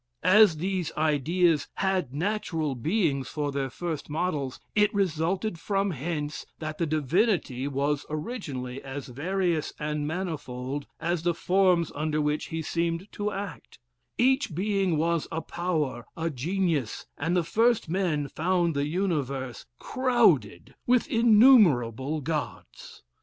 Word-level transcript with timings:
"As 0.23 0.57
these 0.57 0.91
ideas 0.97 1.67
had 1.75 2.11
natural 2.11 2.73
beings 2.73 3.27
for 3.27 3.51
their 3.51 3.69
first 3.69 4.09
models, 4.09 4.59
it 4.73 4.91
resulted 4.95 5.59
from 5.59 5.91
hence 5.91 6.43
that 6.57 6.79
the 6.79 6.87
divinity 6.87 7.67
was 7.67 8.03
originally 8.09 8.81
as 8.81 9.09
various 9.09 9.73
and 9.77 10.07
manifold 10.07 10.87
as 10.99 11.21
the 11.21 11.35
forms 11.35 11.91
under 11.93 12.19
which 12.19 12.45
he 12.45 12.63
seemed 12.63 13.11
to 13.11 13.31
act: 13.31 13.77
each 14.17 14.55
being 14.55 14.97
was 14.97 15.27
a 15.31 15.39
power, 15.39 16.07
a 16.17 16.31
genius, 16.31 17.05
and 17.15 17.37
the 17.37 17.43
first 17.43 17.87
men 17.87 18.27
found 18.27 18.73
the 18.73 18.87
universe 18.87 19.67
crowded 19.77 20.73
with 20.87 21.07
innumerable 21.09 22.21
Gods. 22.21 23.03